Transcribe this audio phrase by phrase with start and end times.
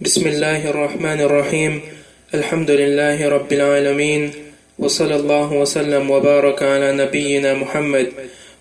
[0.00, 1.80] بسم الله الرحمن الرحيم
[2.34, 4.32] الحمد لله رب العالمين
[4.78, 8.12] وصلى الله وسلم وبارك على نبينا محمد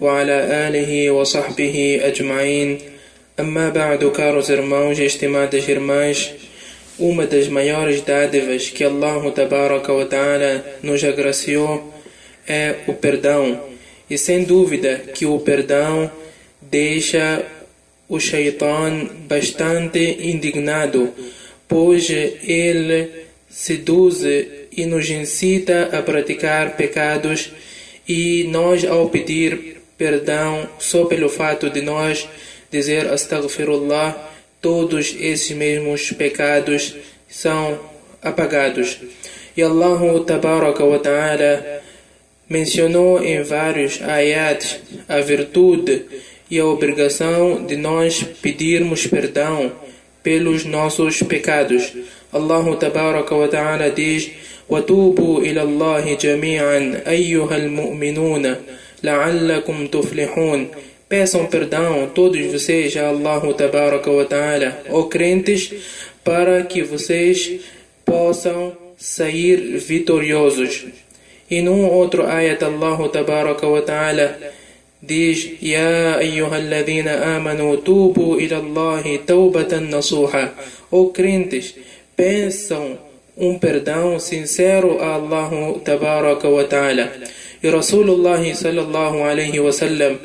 [0.00, 2.78] وعلى آله وصحبه أجمعين
[3.40, 6.34] أما بعد caros irmãos e estimadas irmãs
[6.98, 11.94] uma das maiores dádivas que Allah Tabaraka wa Ta'ala nos agraciou
[12.48, 13.60] é o perdão
[14.10, 16.10] e sem dúvida que o perdão
[16.60, 17.46] deixa
[18.10, 21.14] o Shaitan bastante indignado,
[21.66, 23.08] pois ele
[23.48, 27.52] seduz e nos incita a praticar pecados
[28.08, 32.28] e nós ao pedir perdão só pelo fato de nós
[32.70, 36.96] dizer astaghfirullah todos esses mesmos pecados
[37.28, 37.78] são
[38.20, 38.98] apagados.
[39.56, 41.80] E Allah tabaraka wa ta'ala
[42.48, 46.04] mencionou em vários ayats a virtude
[46.50, 49.72] e a obrigação de nós pedirmos perdão
[50.22, 51.92] pelos nossos pecados.
[52.32, 54.30] Allah tabaraka wa ta'ala diz:
[54.68, 58.58] "Watubu ila Allah jami'an ayyuhal mu'minuna
[59.02, 60.68] la'allakum tuflihun."
[61.08, 65.72] Peçam perdão todos vocês a Allah tabaraka wa ta'ala, ó crentes,
[66.22, 67.60] para que vocês
[68.04, 70.86] possam sair vitoriosos.
[71.50, 74.38] E num outro ayat Allah tabaraka wa ta'ala
[75.02, 80.52] diz: Ya ayyuhalladhina amanu tubu ila Allah tawbatan nasuha.
[80.92, 81.74] Ó crentes,
[82.16, 82.98] pensam
[83.36, 85.50] um perdão sincero a Allah
[85.84, 87.10] tabaraka wa ta'ala.
[87.62, 90.18] E Rasulullah sallallahu alaihi wasallam,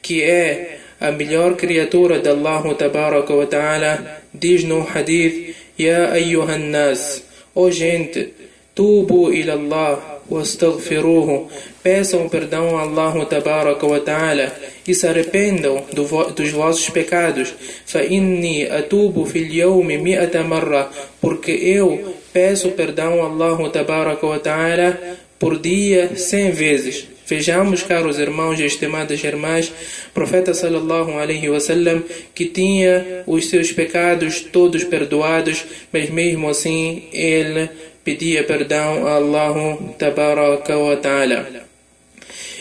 [0.00, 6.70] que é a melhor criatura de Allah tabaraka wa ta'ala, diz no hadith: Ya ayyuhan
[6.70, 7.24] nas,
[7.54, 8.32] ó gente,
[8.74, 11.47] tubu ila Allah واستغفروه
[11.83, 14.53] peçam perdão a Allah tabaraka wa ta'ala
[14.87, 17.53] e se arrependam do vo dos vossos pecados
[17.85, 24.99] فإني أتوب في اليوم مئة مرة porque eu peço perdão a Allah tabaraka wa ta'ala
[25.39, 29.69] por dia cem vezes Vejamos, caros irmãos e estimadas irmãs,
[30.13, 32.01] profeta sallallahu alaihi wasallam
[32.33, 37.69] que tinha os seus pecados todos perdoados, mas mesmo assim ele
[38.04, 41.72] pedia perdão a Allah tabaraka wa ta'ala.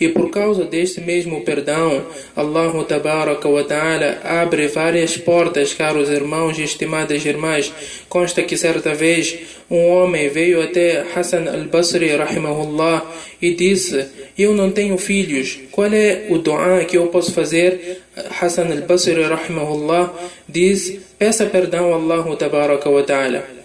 [0.00, 6.58] E por causa deste mesmo perdão, Allah tabaraka wa ta'ala abre várias portas, caros irmãos
[6.58, 7.72] e estimadas irmãs.
[8.08, 9.38] Consta que certa vez
[9.70, 13.04] um homem veio até Hassan al-Basri rahimahullah
[13.40, 14.06] e disse:
[14.36, 18.02] Eu não tenho filhos, qual é o dua que eu posso fazer?
[18.40, 20.12] Hassan al-Basri rahimahullah
[20.48, 23.63] diz: Peça perdão a Allah tabaraka wa ta'ala.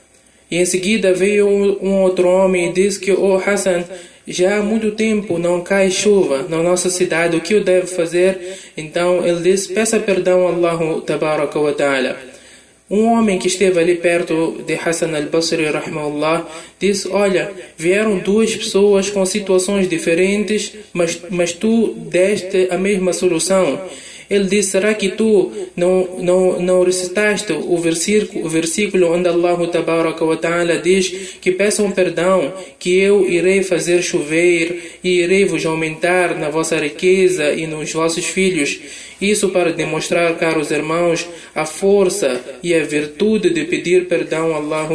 [0.50, 3.84] E em seguida veio um outro homem e disse que, oh Hassan,
[4.28, 8.58] já há muito tempo não cai chuva na nossa cidade, o que eu devo fazer?
[8.78, 12.18] Então ele disse, peça perdão a Allah tabaraka wa ta'ala.
[12.90, 16.48] Um homem que esteve ali perto de Hassan al-Basri rahimahullah
[16.80, 23.80] disse, olha, vieram duas pessoas com situações diferentes, mas, mas tu deste a mesma solução.
[24.30, 29.58] Ele disse: Será que tu não, não, não recitaste o versículo, o versículo onde Allah
[30.40, 36.50] ta'ala diz que peçam perdão, que eu irei fazer chover e irei vos aumentar na
[36.50, 38.80] vossa riqueza e nos vossos filhos?
[39.20, 44.88] Isso para demonstrar, caros irmãos, a força e a virtude de pedir perdão a Allah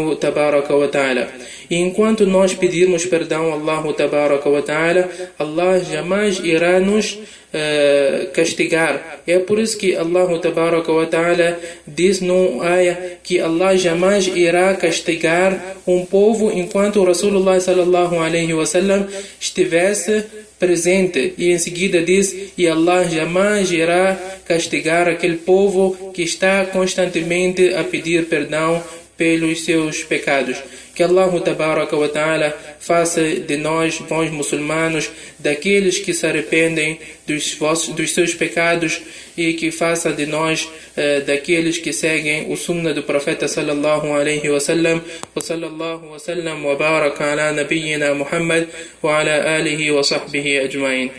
[0.90, 1.28] ta'ala.
[1.74, 8.30] E enquanto nós pedirmos perdão a Allah tabaraka wa ta'ala, Allah jamais irá nos uh,
[8.32, 9.22] castigar.
[9.26, 14.72] É por isso que Allah tabaraka wa ta'ala diz no ayah que Allah jamais irá
[14.74, 19.08] castigar um povo enquanto o Rasulullah sallallahu alaihi wasallam
[19.40, 20.26] estivesse
[20.60, 27.74] presente e em seguida diz e Allah jamais irá castigar aquele povo que está constantemente
[27.74, 28.80] a pedir perdão
[29.16, 30.58] pelos seus pecados.
[30.94, 35.10] Que Allah tabaraka wa ta'ala faça de nós, bons muçulmanos,
[35.40, 39.02] daqueles que se arrependem dos, vossos, dos seus pecados
[39.36, 44.48] e que faça de nós uh, daqueles que seguem o sunnah do profeta sallallahu alaihi
[44.48, 45.02] wasallam
[45.34, 48.68] wa sallallahu wa sallam wa baraka ala nabiyyina Muhammad
[49.02, 51.10] wa ala alihi wa sahbihi ajma'in.